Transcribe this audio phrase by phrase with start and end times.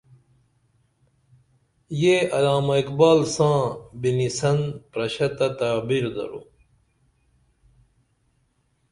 [2.01, 3.59] یہ علامہ اقبال ساں
[4.01, 4.59] بِنِسن
[4.91, 6.41] پرشہ تہ تعبیر درو